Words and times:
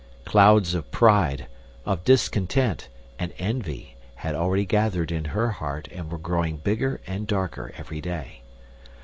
Clouds 0.25 0.73
of 0.73 0.89
pride, 0.89 1.45
of 1.85 2.03
discontent, 2.03 2.87
and 3.19 3.31
envy 3.37 3.97
had 4.15 4.33
already 4.33 4.65
gathered 4.65 5.11
in 5.11 5.25
her 5.25 5.51
heart 5.51 5.87
and 5.91 6.11
were 6.11 6.17
growing 6.17 6.57
bigger 6.57 6.99
and 7.05 7.27
darker 7.27 7.71
every 7.77 8.01
day. 8.01 8.41